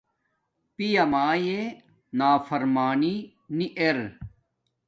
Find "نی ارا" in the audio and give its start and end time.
3.57-4.05